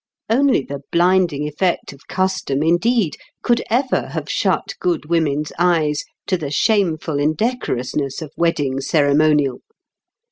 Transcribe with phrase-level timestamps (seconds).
[0.31, 6.37] Only the blinding effect of custom, indeed, could ever have shut good women's eyes to
[6.37, 9.59] the shameful indecorousness of wedding ceremonial.